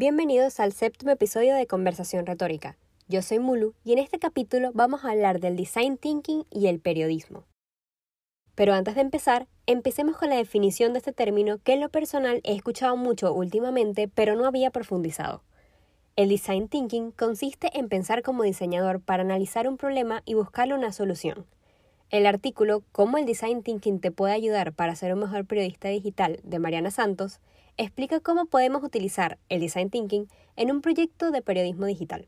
Bienvenidos 0.00 0.60
al 0.60 0.72
séptimo 0.72 1.10
episodio 1.10 1.56
de 1.56 1.66
Conversación 1.66 2.24
Retórica. 2.24 2.78
Yo 3.08 3.20
soy 3.20 3.40
Mulu 3.40 3.74
y 3.82 3.94
en 3.94 3.98
este 3.98 4.20
capítulo 4.20 4.70
vamos 4.72 5.04
a 5.04 5.10
hablar 5.10 5.40
del 5.40 5.56
design 5.56 5.96
thinking 5.96 6.44
y 6.52 6.68
el 6.68 6.78
periodismo. 6.78 7.46
Pero 8.54 8.74
antes 8.74 8.94
de 8.94 9.00
empezar, 9.00 9.48
empecemos 9.66 10.16
con 10.16 10.28
la 10.28 10.36
definición 10.36 10.92
de 10.92 10.98
este 10.98 11.12
término 11.12 11.58
que 11.58 11.72
en 11.72 11.80
lo 11.80 11.88
personal 11.88 12.40
he 12.44 12.54
escuchado 12.54 12.96
mucho 12.96 13.34
últimamente, 13.34 14.06
pero 14.06 14.36
no 14.36 14.46
había 14.46 14.70
profundizado. 14.70 15.42
El 16.14 16.28
design 16.28 16.68
thinking 16.68 17.10
consiste 17.10 17.76
en 17.76 17.88
pensar 17.88 18.22
como 18.22 18.44
diseñador 18.44 19.00
para 19.00 19.24
analizar 19.24 19.66
un 19.66 19.78
problema 19.78 20.22
y 20.24 20.34
buscarle 20.34 20.74
una 20.74 20.92
solución. 20.92 21.44
El 22.10 22.24
artículo 22.24 22.84
Cómo 22.90 23.18
el 23.18 23.26
design 23.26 23.62
thinking 23.62 24.00
te 24.00 24.10
puede 24.10 24.32
ayudar 24.32 24.72
para 24.72 24.96
ser 24.96 25.12
un 25.12 25.20
mejor 25.20 25.44
periodista 25.44 25.88
digital 25.88 26.40
de 26.42 26.58
Mariana 26.58 26.90
Santos 26.90 27.38
explica 27.76 28.20
cómo 28.20 28.46
podemos 28.46 28.82
utilizar 28.82 29.36
el 29.50 29.60
design 29.60 29.90
thinking 29.90 30.26
en 30.56 30.70
un 30.70 30.80
proyecto 30.80 31.30
de 31.30 31.42
periodismo 31.42 31.84
digital. 31.84 32.26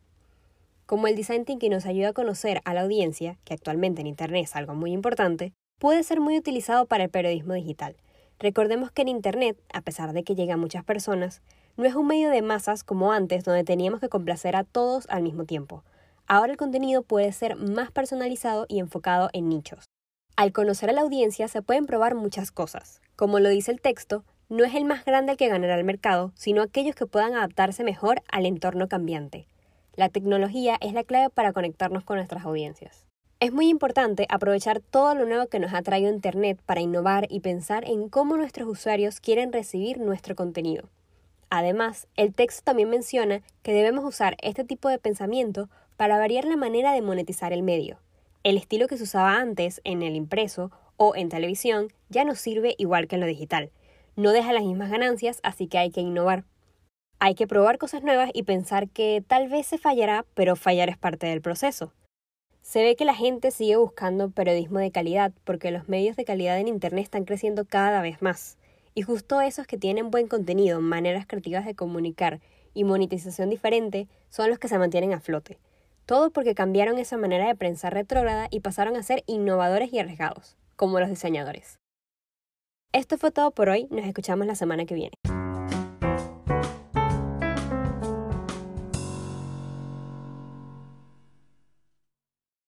Como 0.85 1.07
el 1.07 1.17
design 1.17 1.47
thinking 1.47 1.71
nos 1.71 1.87
ayuda 1.87 2.09
a 2.11 2.13
conocer 2.13 2.61
a 2.67 2.75
la 2.75 2.83
audiencia, 2.83 3.39
que 3.45 3.55
actualmente 3.55 4.03
en 4.03 4.07
Internet 4.07 4.45
es 4.45 4.55
algo 4.55 4.75
muy 4.75 4.93
importante, 4.93 5.55
puede 5.79 6.03
ser 6.03 6.21
muy 6.21 6.37
utilizado 6.37 6.85
para 6.85 7.05
el 7.05 7.11
periodismo 7.11 7.55
digital. 7.55 7.97
Recordemos 8.39 8.91
que 8.91 9.01
en 9.01 9.09
Internet, 9.09 9.57
a 9.73 9.81
pesar 9.81 10.13
de 10.13 10.25
que 10.25 10.35
llega 10.35 10.55
a 10.55 10.59
muchas 10.59 10.85
personas, 10.85 11.41
no 11.79 11.87
es 11.87 11.95
un 11.95 12.07
medio 12.07 12.29
de 12.29 12.43
masas 12.43 12.85
como 12.85 13.13
antes 13.13 13.45
donde 13.45 13.65
teníamos 13.65 14.01
que 14.01 14.11
complacer 14.11 14.57
a 14.57 14.65
todos 14.65 15.07
al 15.09 15.23
mismo 15.23 15.47
tiempo. 15.47 15.85
Ahora 16.33 16.53
el 16.53 16.59
contenido 16.59 17.03
puede 17.03 17.33
ser 17.33 17.57
más 17.57 17.91
personalizado 17.91 18.65
y 18.69 18.79
enfocado 18.79 19.31
en 19.33 19.49
nichos. 19.49 19.87
Al 20.37 20.53
conocer 20.53 20.89
a 20.89 20.93
la 20.93 21.01
audiencia 21.01 21.49
se 21.49 21.61
pueden 21.61 21.87
probar 21.87 22.15
muchas 22.15 22.53
cosas. 22.53 23.01
Como 23.17 23.41
lo 23.41 23.49
dice 23.49 23.73
el 23.73 23.81
texto, 23.81 24.23
no 24.49 24.63
es 24.63 24.77
el 24.77 24.85
más 24.85 25.05
grande 25.05 25.33
el 25.33 25.39
que 25.39 25.49
ganará 25.49 25.75
el 25.75 25.83
mercado, 25.83 26.31
sino 26.37 26.63
aquellos 26.63 26.95
que 26.95 27.07
puedan 27.07 27.35
adaptarse 27.35 27.83
mejor 27.83 28.23
al 28.31 28.47
entorno 28.47 28.87
cambiante. 28.87 29.49
La 29.97 30.09
tecnología 30.09 30.77
es 30.81 30.93
la 30.93 31.03
clave 31.03 31.31
para 31.31 31.53
conectarnos 31.53 32.05
con 32.05 32.19
nuestras 32.19 32.45
audiencias. 32.45 33.09
Es 33.41 33.53
muy 33.53 33.69
importante 33.69 34.27
aprovechar 34.29 34.79
todo 34.79 35.17
lo 35.17 35.27
nuevo 35.27 35.49
que 35.49 35.59
nos 35.59 35.75
ha 35.75 35.83
traído 35.83 36.13
Internet 36.13 36.61
para 36.65 36.81
innovar 36.81 37.27
y 37.29 37.41
pensar 37.41 37.85
en 37.89 38.09
cómo 38.09 38.37
nuestros 38.37 38.69
usuarios 38.69 39.19
quieren 39.19 39.53
recibir 39.53 39.99
nuestro 39.99 40.37
contenido. 40.37 40.91
Además, 41.53 42.07
el 42.15 42.33
texto 42.33 42.63
también 42.63 42.89
menciona 42.89 43.43
que 43.65 43.73
debemos 43.73 44.05
usar 44.05 44.37
este 44.41 44.63
tipo 44.63 44.89
de 44.89 45.01
pensamiento 45.01 45.69
para 46.01 46.17
variar 46.17 46.47
la 46.47 46.57
manera 46.57 46.95
de 46.95 47.03
monetizar 47.03 47.53
el 47.53 47.63
medio. 47.63 47.99
El 48.43 48.57
estilo 48.57 48.89
que 48.89 48.97
se 48.97 49.03
usaba 49.03 49.37
antes 49.37 49.83
en 49.85 50.01
el 50.01 50.17
impreso 50.17 50.71
o 50.97 51.15
en 51.15 51.29
televisión 51.29 51.89
ya 52.09 52.25
no 52.25 52.37
sirve 52.37 52.75
igual 52.79 53.07
que 53.07 53.17
en 53.17 53.21
lo 53.21 53.27
digital 53.27 53.71
no 54.17 54.33
deja 54.33 54.55
las 54.55 54.63
mismas 54.63 54.91
ganancias, 54.91 55.41
así 55.43 55.67
que 55.67 55.77
hay 55.77 55.91
que 55.91 56.01
innovar. 56.01 56.45
Hay 57.19 57.35
que 57.35 57.47
probar 57.47 57.77
cosas 57.77 58.03
nuevas 58.03 58.31
y 58.33 58.45
pensar 58.45 58.89
que 58.89 59.23
tal 59.27 59.51
vez 59.51 59.67
se 59.67 59.77
fallará, 59.77 60.25
pero 60.33 60.57
fallar 60.57 60.89
es 60.89 60.97
parte 60.97 61.27
del 61.27 61.43
proceso. 61.43 61.93
Se 62.63 62.83
ve 62.83 62.97
que 62.97 63.05
la 63.05 63.15
gente 63.15 63.51
sigue 63.51 63.77
buscando 63.77 64.31
periodismo 64.31 64.79
de 64.79 64.93
calidad 64.93 65.35
porque 65.45 65.71
los 65.71 65.87
medios 65.87 66.17
de 66.17 66.25
calidad 66.25 66.59
en 66.59 66.69
Internet 66.69 67.05
están 67.05 67.27
creciendo 67.27 67.67
cada 67.67 68.01
vez 68.01 68.23
más. 68.23 68.57
Y 68.95 69.03
justo 69.03 69.43
esos 69.43 69.67
que 69.67 69.77
tienen 69.77 70.11
buen 70.11 70.29
contenido, 70.29 70.81
maneras 70.81 71.27
creativas 71.27 71.67
de 71.67 71.75
comunicar 71.75 72.41
y 72.73 72.85
monetización 72.85 73.51
diferente 73.51 74.09
son 74.31 74.49
los 74.49 74.59
que 74.59 74.69
se 74.69 74.79
mantienen 74.79 75.13
a 75.13 75.21
flote. 75.21 75.59
Todo 76.11 76.33
porque 76.33 76.57
cambiaron 76.57 76.99
esa 76.99 77.17
manera 77.17 77.47
de 77.47 77.55
pensar 77.55 77.95
retrógrada 77.95 78.49
y 78.51 78.59
pasaron 78.59 78.97
a 78.97 79.03
ser 79.05 79.23
innovadores 79.29 79.93
y 79.93 80.01
arriesgados, 80.01 80.57
como 80.75 80.99
los 80.99 81.09
diseñadores. 81.09 81.79
Esto 82.93 83.17
fue 83.17 83.31
todo 83.31 83.53
por 83.53 83.69
hoy, 83.69 83.87
nos 83.93 84.05
escuchamos 84.05 84.45
la 84.49 84.57
semana 84.57 84.87
que 84.87 84.97
viene. 84.97 85.15